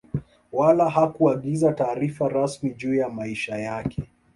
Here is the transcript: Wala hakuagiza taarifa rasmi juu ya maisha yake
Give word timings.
Wala 0.51 0.89
hakuagiza 0.89 1.73
taarifa 1.73 2.27
rasmi 2.29 2.73
juu 2.73 2.95
ya 2.95 3.09
maisha 3.09 3.57
yake 3.57 4.03